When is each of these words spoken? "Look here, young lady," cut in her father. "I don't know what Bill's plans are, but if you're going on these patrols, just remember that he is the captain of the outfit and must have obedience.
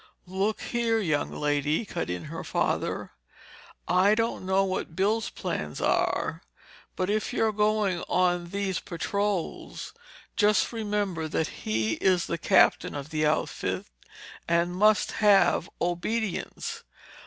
"Look 0.25 0.61
here, 0.61 0.97
young 0.99 1.29
lady," 1.31 1.85
cut 1.85 2.09
in 2.09 2.23
her 2.23 2.43
father. 2.43 3.11
"I 3.87 4.15
don't 4.15 4.47
know 4.47 4.63
what 4.63 4.95
Bill's 4.95 5.29
plans 5.29 5.79
are, 5.79 6.41
but 6.95 7.07
if 7.07 7.31
you're 7.31 7.51
going 7.53 8.01
on 8.09 8.49
these 8.49 8.79
patrols, 8.79 9.93
just 10.35 10.73
remember 10.73 11.27
that 11.27 11.49
he 11.69 11.97
is 11.97 12.25
the 12.25 12.39
captain 12.39 12.95
of 12.95 13.11
the 13.11 13.27
outfit 13.27 13.85
and 14.47 14.73
must 14.75 15.11
have 15.23 15.69
obedience. 15.79 16.83